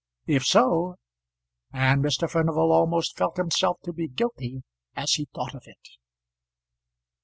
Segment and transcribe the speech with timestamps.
[0.25, 0.95] If so;
[1.71, 2.27] and Mr.
[2.27, 4.63] Furnival almost felt himself to be guilty
[4.95, 5.89] as he thought of it.